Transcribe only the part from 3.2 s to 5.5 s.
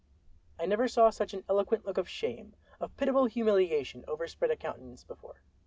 humiliation, overspread a countenance before.